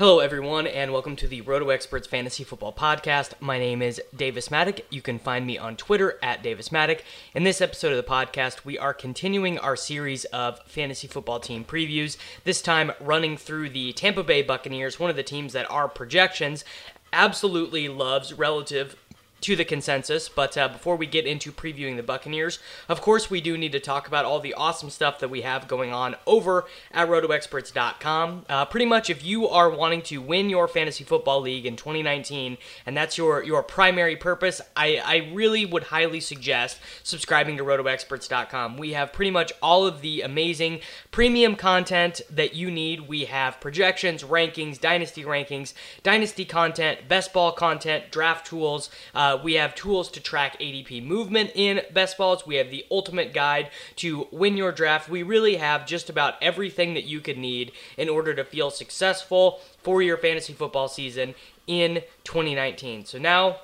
[0.00, 3.34] Hello, everyone, and welcome to the Roto Experts Fantasy Football Podcast.
[3.38, 4.80] My name is Davis Mattek.
[4.88, 7.02] You can find me on Twitter at Davis Mattek.
[7.34, 11.66] In this episode of the podcast, we are continuing our series of fantasy football team
[11.66, 15.86] previews, this time running through the Tampa Bay Buccaneers, one of the teams that our
[15.86, 16.64] projections
[17.12, 18.96] absolutely loves relative
[19.42, 20.28] to the consensus.
[20.28, 22.58] But uh, before we get into previewing the Buccaneers,
[22.88, 25.68] of course, we do need to talk about all the awesome stuff that we have
[25.68, 28.46] going on over at rotoexperts.com.
[28.48, 32.58] Uh, pretty much, if you are wanting to win your fantasy football league in 2019,
[32.86, 38.76] and that's your, your primary purpose, I, I really would highly suggest subscribing to rotoexperts.com.
[38.76, 40.80] We have pretty much all of the amazing
[41.10, 43.08] premium content that you need.
[43.08, 48.90] We have projections, rankings, dynasty rankings, dynasty content, best ball content, draft tools.
[49.14, 52.46] Uh, uh, we have tools to track ADP movement in best balls.
[52.46, 55.08] We have the ultimate guide to win your draft.
[55.08, 59.60] We really have just about everything that you could need in order to feel successful
[59.82, 61.34] for your fantasy football season
[61.66, 63.04] in 2019.
[63.04, 63.60] So now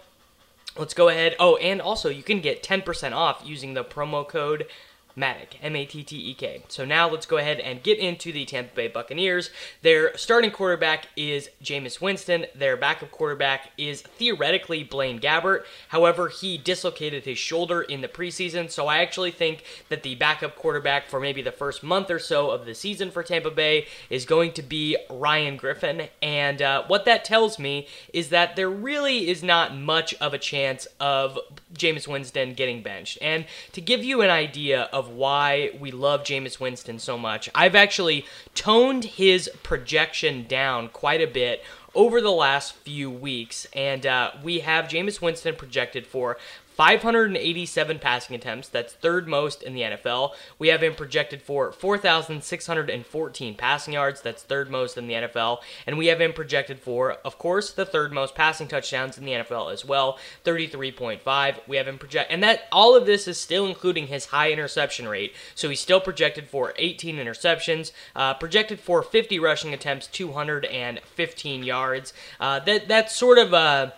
[0.79, 1.35] let's go ahead.
[1.41, 4.67] Oh, and also you can get 10% off using the promo code
[5.17, 6.63] Mattek, M A T T E K.
[6.69, 9.51] So now let's go ahead and get into the Tampa Bay Buccaneers.
[9.83, 12.47] Their starting quarterback is Jameis Winston.
[12.55, 15.65] Their backup quarterback is theoretically Blaine Gabbert.
[15.89, 20.57] However, he dislocated his shoulder in the preseason, so I actually think that the backup
[20.57, 24.25] quarterback for maybe the first month or so of the season for Tampa Bay is
[24.25, 26.09] going to be Ryan Griffin.
[26.21, 30.39] And uh, what that tells me is that there really is not much of a
[30.39, 31.39] chance of
[31.73, 33.19] Jameis Winston getting benched.
[33.23, 37.49] And to give you an idea of of why we love Jameis Winston so much.
[37.55, 41.63] I've actually toned his projection down quite a bit
[41.95, 46.37] over the last few weeks, and uh, we have Jameis Winston projected for
[46.77, 48.69] 587 passing attempts.
[48.69, 50.33] That's third most in the NFL.
[50.59, 54.21] We have him projected for 4,614 passing yards.
[54.21, 55.59] That's third most in the NFL.
[55.87, 59.33] And we have him projected for, of course, the third most passing touchdowns in the
[59.33, 61.61] NFL as well, 33.5.
[61.67, 65.09] We have him project, and that all of this is still including his high interception
[65.09, 65.35] rate.
[65.55, 72.13] So he's still projected for 18 interceptions, uh, projected for 50 rushing attempts, 215 yards.
[72.39, 73.95] Uh, that that's sort of a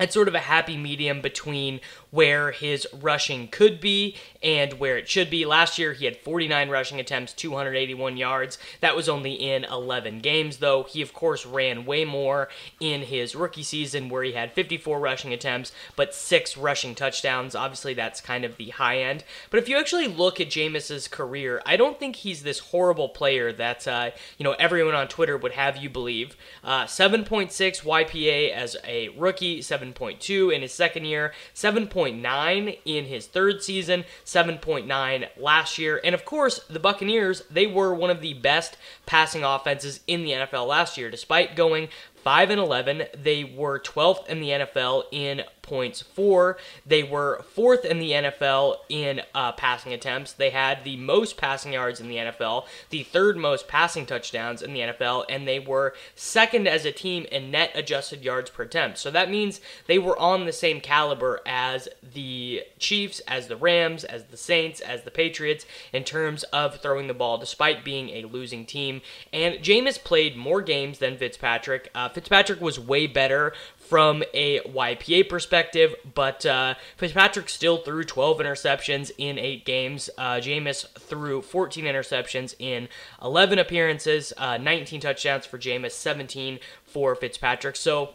[0.00, 1.80] it's sort of a happy medium between
[2.12, 5.44] where his rushing could be and where it should be.
[5.46, 8.58] Last year, he had 49 rushing attempts, 281 yards.
[8.80, 10.82] That was only in 11 games, though.
[10.82, 12.48] He, of course, ran way more
[12.80, 17.54] in his rookie season where he had 54 rushing attempts, but six rushing touchdowns.
[17.54, 19.24] Obviously, that's kind of the high end.
[19.50, 23.52] But if you actually look at Jameis's career, I don't think he's this horrible player
[23.52, 26.36] that, uh, you know, everyone on Twitter would have you believe.
[26.62, 31.88] Uh, 7.6 YPA as a rookie, 7.2 in his second year, 7.
[32.02, 36.00] 7.9 in his third season, 7.9 last year.
[36.02, 38.76] And of course, the Buccaneers, they were one of the best
[39.06, 41.88] passing offenses in the NFL last year, despite going
[42.22, 43.04] 5 and 11.
[43.20, 46.58] They were 12th in the NFL in points for.
[46.84, 50.32] They were fourth in the NFL in uh, passing attempts.
[50.32, 54.74] They had the most passing yards in the NFL, the third most passing touchdowns in
[54.74, 58.98] the NFL, and they were second as a team in net adjusted yards per attempt.
[58.98, 64.04] So that means they were on the same caliber as the Chiefs, as the Rams,
[64.04, 68.24] as the Saints, as the Patriots in terms of throwing the ball, despite being a
[68.24, 69.00] losing team.
[69.32, 71.90] And Jameis played more games than Fitzpatrick.
[71.94, 78.38] Uh, Fitzpatrick was way better from a YPA perspective, but uh, Fitzpatrick still threw 12
[78.38, 80.08] interceptions in eight games.
[80.16, 82.88] Uh, Jameis threw 14 interceptions in
[83.22, 87.76] 11 appearances, uh, 19 touchdowns for Jameis, 17 for Fitzpatrick.
[87.76, 88.14] So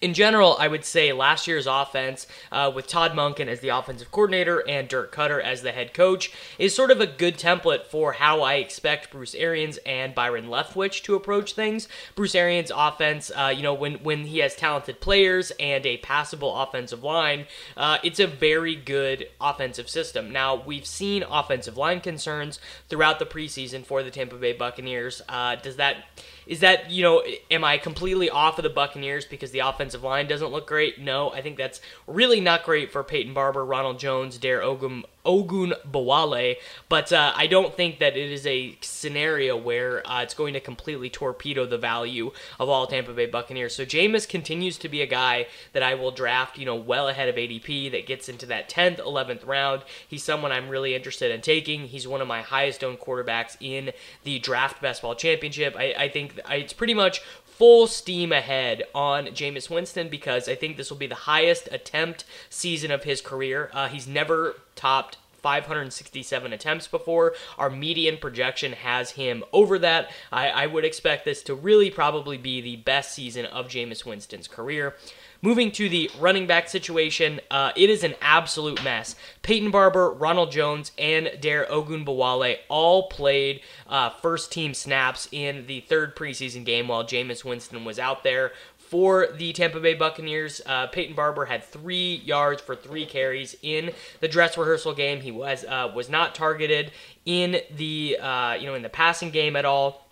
[0.00, 4.10] in general, I would say last year's offense, uh, with Todd Monken as the offensive
[4.10, 8.14] coordinator and Dirk Koetter as the head coach, is sort of a good template for
[8.14, 11.86] how I expect Bruce Arians and Byron Leftwich to approach things.
[12.14, 16.56] Bruce Arians' offense, uh, you know, when when he has talented players and a passable
[16.56, 17.46] offensive line,
[17.76, 20.32] uh, it's a very good offensive system.
[20.32, 22.58] Now we've seen offensive line concerns
[22.88, 25.20] throughout the preseason for the Tampa Bay Buccaneers.
[25.28, 26.04] Uh, does that
[26.46, 30.26] is that, you know, am I completely off of the Buccaneers because the offensive line
[30.26, 31.00] doesn't look great?
[31.00, 35.74] No, I think that's really not great for Peyton Barber, Ronald Jones, Dare Ogum, Ogun
[35.90, 36.56] Bowale,
[36.88, 40.60] but uh, I don't think that it is a scenario where uh, it's going to
[40.60, 43.74] completely torpedo the value of all Tampa Bay Buccaneers.
[43.74, 47.28] So Jameis continues to be a guy that I will draft, you know, well ahead
[47.28, 49.82] of ADP that gets into that 10th, 11th round.
[50.06, 51.88] He's someone I'm really interested in taking.
[51.88, 53.92] He's one of my highest owned quarterbacks in
[54.24, 55.76] the draft best ball championship.
[55.76, 57.22] I, I think it's pretty much
[57.60, 62.24] full steam ahead on Jameis Winston because I think this will be the highest attempt
[62.48, 63.70] season of his career.
[63.74, 67.34] Uh, he's never topped 567 attempts before.
[67.58, 70.10] Our median projection has him over that.
[70.32, 74.48] I, I, would expect this to really probably be the best season of Jameis Winston's
[74.48, 74.96] career.
[75.42, 79.16] Moving to the running back situation, uh, it is an absolute mess.
[79.40, 85.80] Peyton Barber, Ronald Jones, and Dare Ogunbowale all played uh, first team snaps in the
[85.80, 90.60] third preseason game while Jameis Winston was out there for the Tampa Bay Buccaneers.
[90.66, 95.20] Uh, Peyton Barber had three yards for three carries in the dress rehearsal game.
[95.22, 96.92] He was uh, was not targeted
[97.24, 100.09] in the uh, you know in the passing game at all.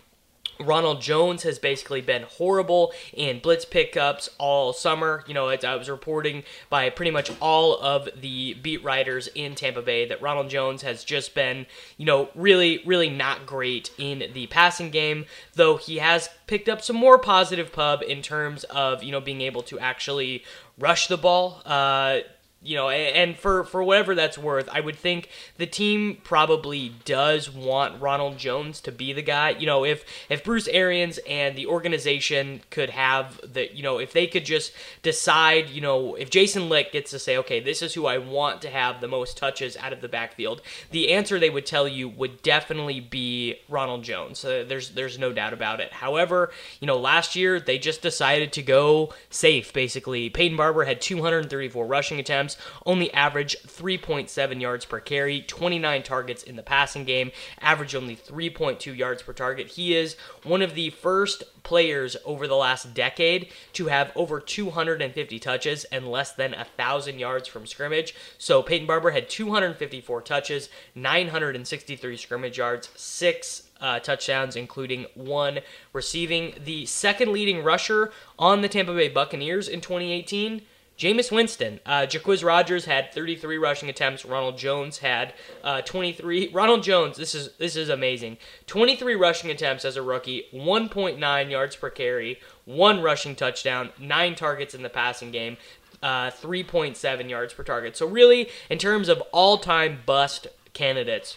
[0.60, 5.25] Ronald Jones has basically been horrible in blitz pickups all summer.
[5.26, 9.82] You know, I was reporting by pretty much all of the beat writers in Tampa
[9.82, 11.66] Bay that Ronald Jones has just been,
[11.96, 16.82] you know, really, really not great in the passing game, though he has picked up
[16.82, 20.44] some more positive pub in terms of, you know, being able to actually
[20.78, 21.62] rush the ball.
[21.64, 22.20] Uh,
[22.60, 25.28] you know, and for for whatever that's worth, I would think
[25.58, 29.50] the team probably does want Ronald Jones to be the guy.
[29.50, 34.12] You know, if if Bruce Arians and the organization could have the, you know, if
[34.12, 34.72] they could just
[35.02, 38.60] decide, you know, if Jason Licht gets to say, okay, this is who I want
[38.62, 40.60] to have the most touches out of the backfield,
[40.90, 44.44] the answer they would tell you would definitely be Ronald Jones.
[44.44, 45.93] Uh, there's there's no doubt about it.
[45.93, 46.50] However,
[46.81, 49.72] you know, last year they just decided to go safe.
[49.72, 52.48] Basically, Peyton Barber had 234 rushing attempts
[52.87, 57.31] only average 3.7 yards per carry, 29 targets in the passing game,
[57.61, 59.69] average only 3.2 yards per target.
[59.69, 65.39] He is one of the first players over the last decade to have over 250
[65.39, 68.15] touches and less than a 1,000 yards from scrimmage.
[68.39, 75.61] So Peyton Barber had 254 touches, 963 scrimmage yards, six uh, touchdowns, including one
[75.93, 76.55] receiving.
[76.65, 80.62] The second leading rusher on the Tampa Bay Buccaneers in 2018
[80.99, 84.25] Jameis Winston, uh, Jacquizz Rodgers had 33 rushing attempts.
[84.25, 86.49] Ronald Jones had uh, 23.
[86.53, 88.37] Ronald Jones, this is this is amazing.
[88.67, 94.75] 23 rushing attempts as a rookie, 1.9 yards per carry, one rushing touchdown, nine targets
[94.75, 95.56] in the passing game.
[96.00, 97.97] Uh, 3.7 yards per target.
[97.97, 101.37] So, really, in terms of all time bust candidates,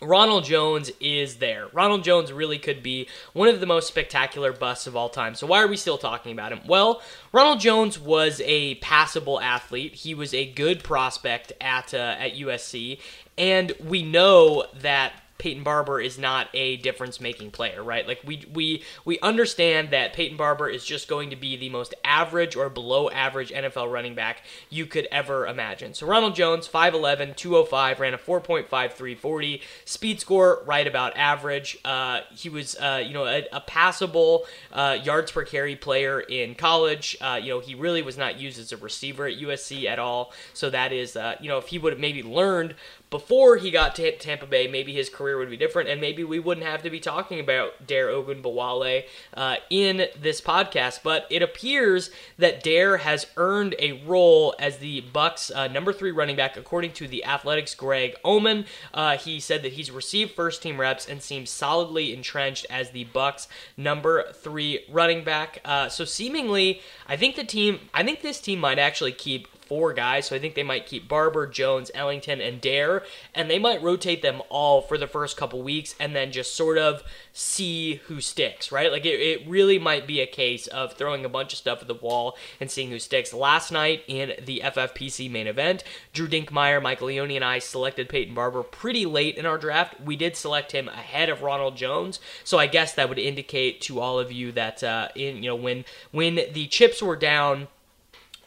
[0.00, 1.68] Ronald Jones is there.
[1.72, 5.34] Ronald Jones really could be one of the most spectacular busts of all time.
[5.34, 6.60] So why are we still talking about him?
[6.66, 7.02] Well,
[7.32, 9.94] Ronald Jones was a passable athlete.
[9.94, 13.00] He was a good prospect at uh, at USC,
[13.38, 18.06] and we know that Peyton Barber is not a difference making player, right?
[18.06, 21.94] Like we we we understand that Peyton Barber is just going to be the most
[22.04, 25.94] average or below average NFL running back you could ever imagine.
[25.94, 31.78] So Ronald Jones, 5'11, 205, ran a 4.5340, speed score right about average.
[31.84, 36.54] Uh, he was uh, you know a, a passable uh, yards per carry player in
[36.54, 37.16] college.
[37.20, 40.32] Uh, you know he really was not used as a receiver at USC at all.
[40.54, 42.74] So that is uh, you know if he would have maybe learned
[43.16, 46.38] before he got to Tampa Bay, maybe his career would be different, and maybe we
[46.38, 51.00] wouldn't have to be talking about Dare Ogunbowale uh, in this podcast.
[51.02, 56.10] But it appears that Dare has earned a role as the Bucks' uh, number three
[56.10, 58.66] running back, according to the Athletics' Greg Auman.
[58.92, 63.48] Uh, he said that he's received first-team reps and seems solidly entrenched as the Bucks'
[63.78, 65.62] number three running back.
[65.64, 69.92] Uh, so seemingly, I think the team, I think this team might actually keep four
[69.92, 73.02] guys, so I think they might keep Barber, Jones, Ellington, and Dare,
[73.34, 76.78] and they might rotate them all for the first couple weeks and then just sort
[76.78, 78.90] of see who sticks, right?
[78.90, 81.88] Like it, it really might be a case of throwing a bunch of stuff at
[81.88, 83.32] the wall and seeing who sticks.
[83.32, 88.34] Last night in the FFPC main event, Drew Dinkmeyer, Michael Leone, and I selected Peyton
[88.34, 90.00] Barber pretty late in our draft.
[90.00, 94.00] We did select him ahead of Ronald Jones, so I guess that would indicate to
[94.00, 97.68] all of you that uh, in you know when when the chips were down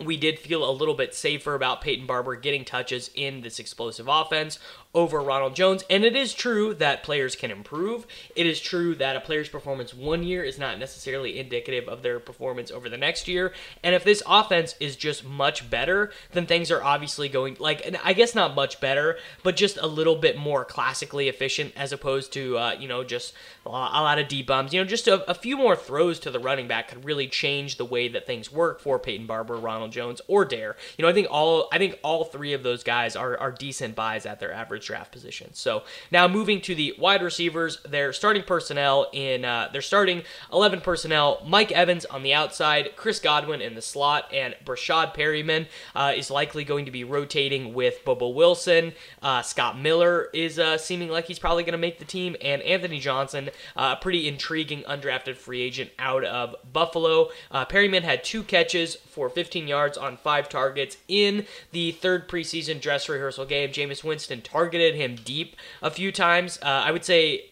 [0.03, 4.07] we did feel a little bit safer about Peyton Barber getting touches in this explosive
[4.07, 4.57] offense
[4.95, 5.83] over Ronald Jones.
[5.89, 8.07] And it is true that players can improve.
[8.35, 12.19] It is true that a player's performance one year is not necessarily indicative of their
[12.19, 13.53] performance over the next year.
[13.83, 18.13] And if this offense is just much better, then things are obviously going like I
[18.13, 22.57] guess not much better, but just a little bit more classically efficient as opposed to
[22.57, 23.33] uh, you know just
[23.65, 24.73] a lot of deep bombs.
[24.73, 27.77] You know, just a, a few more throws to the running back could really change
[27.77, 30.75] the way that things work for Peyton Barber, Ronald Jones, or Dare.
[30.97, 33.95] You know, I think all I think all three of those guys are are decent
[33.95, 35.53] buys at their average draft position.
[35.53, 40.81] So now moving to the wide receivers, their starting personnel in uh, their starting 11
[40.81, 46.13] personnel: Mike Evans on the outside, Chris Godwin in the slot, and Breshad Perriman uh,
[46.15, 48.93] is likely going to be rotating with Bobo Wilson.
[49.21, 52.61] Uh, Scott Miller is uh, seeming like he's probably going to make the team, and
[52.61, 57.29] Anthony Johnson, a uh, pretty intriguing undrafted free agent out of Buffalo.
[57.51, 62.79] Uh, Perriman had two catches for 15 yards on five targets in the third preseason
[62.79, 63.69] dress rehearsal game.
[63.69, 66.59] Jameis Winston targeted him deep a few times.
[66.61, 67.49] Uh, I would say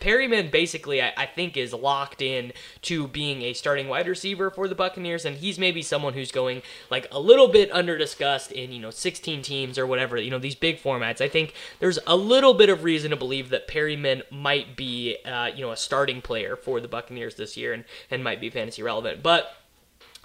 [0.00, 2.52] Perriman basically, I, I, think, is locked in
[2.82, 6.62] to being a starting wide receiver for the Buccaneers, and he's maybe someone who's going
[6.90, 10.16] like a little bit under discussed in you know 16 teams or whatever.
[10.16, 11.20] You know these big formats.
[11.20, 15.50] I think there's a little bit of reason to believe that Perriman might be uh,
[15.54, 18.82] you know a starting player for the Buccaneers this year and and might be fantasy
[18.82, 19.54] relevant, but.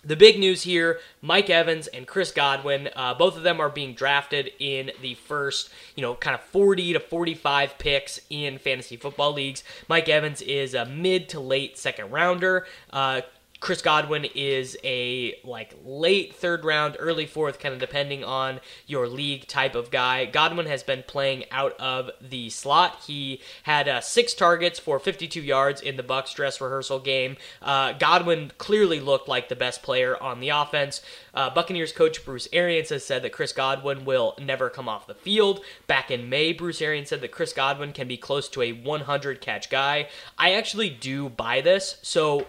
[0.05, 3.93] The big news here Mike Evans and Chris Godwin, uh, both of them are being
[3.93, 9.31] drafted in the first, you know, kind of 40 to 45 picks in fantasy football
[9.31, 9.63] leagues.
[9.87, 12.67] Mike Evans is a mid to late second rounder.
[12.91, 13.21] Uh,
[13.63, 19.07] Chris Godwin is a like late third round, early fourth, kind of depending on your
[19.07, 20.25] league type of guy.
[20.25, 23.03] Godwin has been playing out of the slot.
[23.07, 27.37] He had uh, six targets for 52 yards in the Bucks dress rehearsal game.
[27.61, 31.01] Uh, Godwin clearly looked like the best player on the offense.
[31.33, 35.15] Uh, Buccaneers coach Bruce Arians has said that Chris Godwin will never come off the
[35.15, 35.61] field.
[35.87, 39.39] Back in May, Bruce Arians said that Chris Godwin can be close to a 100
[39.39, 40.09] catch guy.
[40.37, 41.97] I actually do buy this.
[42.01, 42.45] So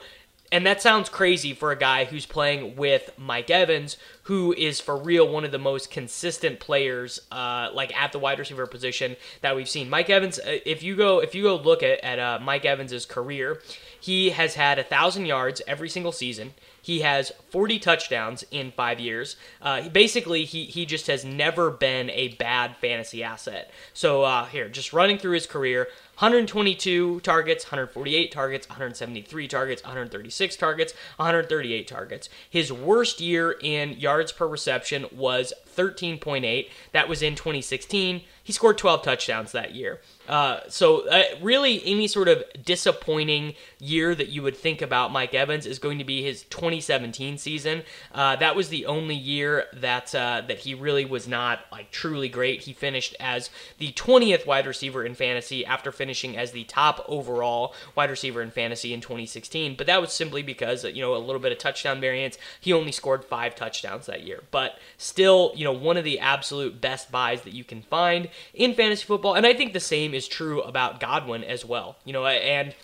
[0.54, 4.96] and that sounds crazy for a guy who's playing with Mike Evans, who is for
[4.96, 9.56] real one of the most consistent players, uh, like at the wide receiver position that
[9.56, 9.90] we've seen.
[9.90, 13.04] Mike Evans, uh, if you go if you go look at at uh, Mike Evans's
[13.04, 13.60] career,
[13.98, 16.54] he has had a thousand yards every single season.
[16.80, 19.36] He has 40 touchdowns in five years.
[19.62, 23.70] Uh, basically, he, he just has never been a bad fantasy asset.
[23.94, 30.56] So, uh, here, just running through his career 122 targets, 148 targets, 173 targets, 136
[30.56, 32.28] targets, 138 targets.
[32.48, 36.68] His worst year in yards per reception was 13.8.
[36.92, 38.22] That was in 2016.
[38.44, 40.00] He scored 12 touchdowns that year.
[40.28, 45.34] Uh, so, uh, really, any sort of disappointing year that you would think about Mike
[45.34, 47.82] Evans is going to be his 2017 season.
[48.12, 52.28] Uh, that was the only year that uh, that he really was not like truly
[52.28, 52.62] great.
[52.62, 57.74] He finished as the 20th wide receiver in fantasy after finishing as the top overall
[57.94, 59.74] wide receiver in fantasy in 2016.
[59.74, 62.36] But that was simply because you know a little bit of touchdown variance.
[62.60, 66.78] He only scored five touchdowns that year, but still, you know, one of the absolute
[66.78, 69.32] best buys that you can find in fantasy football.
[69.32, 71.96] And I think the same is true about Godwin as well.
[72.04, 72.74] You know, and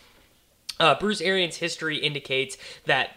[0.78, 3.10] uh, Bruce Arians' history indicates that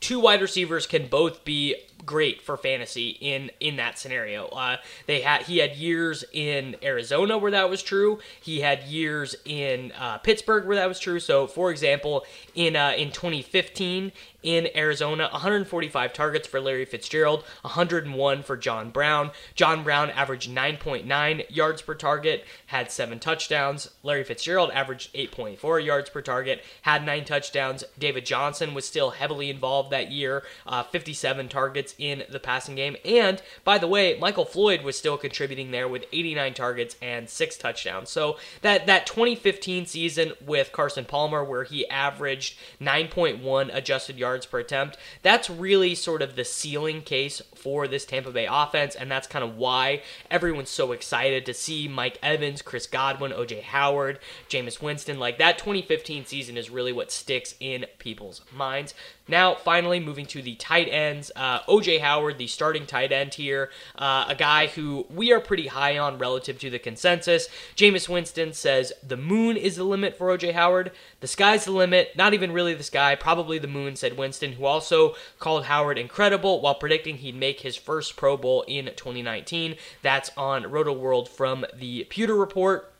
[0.00, 4.46] two wide receivers can both be great for fantasy in in that scenario.
[4.48, 8.18] Uh, they had he had years in Arizona where that was true.
[8.40, 11.20] He had years in uh, Pittsburgh where that was true.
[11.20, 18.42] So, for example, in uh, in 2015 in Arizona, 145 targets for Larry Fitzgerald, 101
[18.42, 19.30] for John Brown.
[19.54, 23.90] John Brown averaged 9.9 yards per target, had seven touchdowns.
[24.02, 27.84] Larry Fitzgerald averaged 8.4 yards per target, had nine touchdowns.
[27.98, 32.96] David Johnson was still heavily involved that year, uh, 57 targets in the passing game.
[33.04, 37.56] And by the way, Michael Floyd was still contributing there with 89 targets and six
[37.56, 38.10] touchdowns.
[38.10, 44.46] So that that 2015 season with Carson Palmer, where he averaged 9.1 adjusted yards yards
[44.46, 44.96] per attempt.
[45.22, 49.44] That's really sort of the ceiling case for this Tampa Bay offense, and that's kind
[49.44, 54.18] of why everyone's so excited to see Mike Evans, Chris Godwin, OJ Howard,
[54.48, 55.18] Jameis Winston.
[55.18, 58.94] Like that 2015 season is really what sticks in people's minds.
[59.28, 61.30] Now, finally, moving to the tight ends.
[61.36, 65.66] Uh, OJ Howard, the starting tight end here, uh, a guy who we are pretty
[65.66, 67.48] high on relative to the consensus.
[67.76, 70.92] Jameis Winston says the moon is the limit for OJ Howard.
[71.20, 72.16] The sky's the limit.
[72.16, 76.60] Not even really the sky, probably the moon, said Winston, who also called Howard incredible
[76.60, 79.76] while predicting he'd make his first Pro Bowl in 2019.
[80.02, 82.91] That's on Roto World from the Pewter Report.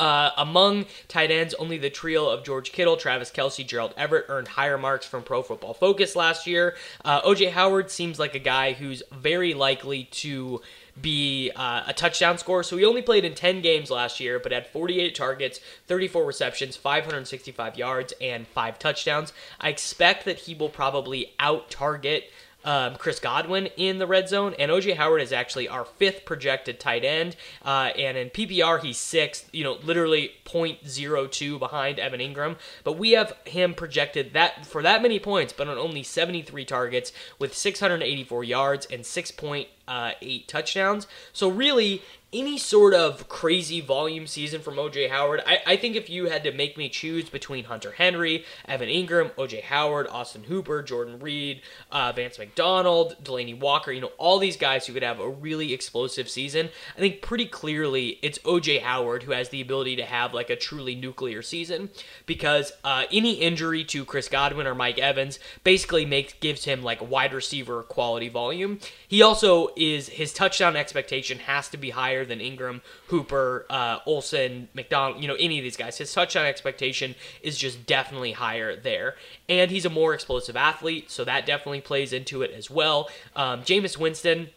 [0.00, 4.48] Uh, among tight ends, only the trio of George Kittle, Travis Kelce, Gerald Everett earned
[4.48, 6.74] higher marks from Pro Football Focus last year.
[7.04, 10.62] Uh, OJ Howard seems like a guy who's very likely to
[11.02, 12.62] be uh, a touchdown score.
[12.62, 16.76] So he only played in 10 games last year, but had 48 targets, 34 receptions,
[16.76, 19.34] 565 yards, and five touchdowns.
[19.60, 22.30] I expect that he will probably out target
[22.64, 26.78] um, Chris Godwin in the red zone, and OJ Howard is actually our fifth projected
[26.78, 27.36] tight end.
[27.64, 33.12] Uh, and in PPR, he's sixth, you know, literally 0.02 behind Evan Engram, But we
[33.12, 38.44] have him projected that for that many points, but on only 73 targets with 684
[38.44, 40.12] yards and 6.8 uh,
[40.46, 41.06] touchdowns.
[41.32, 42.02] So really,
[42.32, 46.44] any sort of crazy volume season from OJ Howard, I, I think if you had
[46.44, 51.62] to make me choose between Hunter Henry, Evan Engram, OJ Howard, Austin Hooper, Jordan Reed,
[51.90, 55.72] uh, Vance McDonald, Delanie Walker, you know, all these guys who could have a really
[55.72, 60.32] explosive season, I think pretty clearly it's OJ Howard who has the ability to have
[60.32, 61.90] like a truly nuclear season
[62.26, 67.10] because uh, any injury to Chris Godwin or Mike Evans basically makes gives him like
[67.10, 68.78] wide receiver quality volume.
[69.08, 74.68] He also is his touchdown expectation has to be higher than Engram, Hooper, uh, Olsen,
[74.74, 75.98] McDonald, you know, any of these guys.
[75.98, 79.16] His touchdown expectation is just definitely higher there.
[79.48, 83.08] And he's a more explosive athlete, so that definitely plays into it as well.
[83.34, 84.50] Um, Jameis Winston,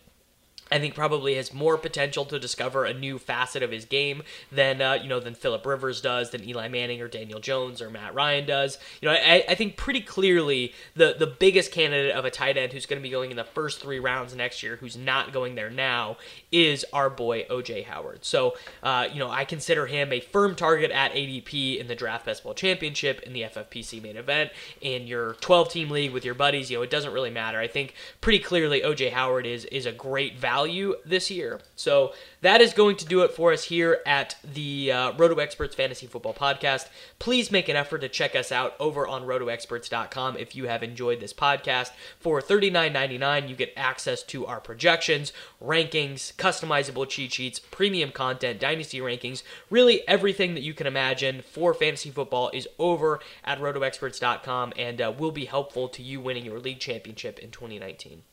[0.74, 4.82] I think probably has more potential to discover a new facet of his game than
[4.82, 8.16] uh, you know than Philip Rivers does, than Eli Manning or Daniel Jones or Matt
[8.16, 8.80] Ryan does.
[9.00, 12.74] You know, I, I think pretty clearly the the biggest candidate of a tight end
[12.74, 15.54] who's going to be going in the first three rounds next year, who's not going
[15.54, 16.18] there now,
[16.52, 18.26] is our boy OJ Howard.
[18.26, 22.26] So uh, you know, I consider him a firm target at ADP in the Draft
[22.26, 24.50] Best Ball Championship in the FFPC main event
[24.82, 26.72] in your 12 team league with your buddies.
[26.72, 27.60] You know, it doesn't really matter.
[27.60, 31.60] I think pretty clearly OJ Howard is is a great value value this year.
[31.76, 35.76] So that is going to do it for us here at the uh, Roto Experts
[35.76, 36.88] Fantasy Football Podcast.
[37.20, 41.20] Please make an effort to check us out over on rotoexperts.com if you have enjoyed
[41.20, 41.92] this podcast.
[42.18, 49.00] For $39.99, you get access to our projections, rankings, customizable cheat sheets, premium content, dynasty
[49.00, 55.02] rankings, really everything that you can imagine for fantasy football is over at rotoexperts.com and
[55.02, 58.24] uh, will be helpful to you winning your league championship in 2019.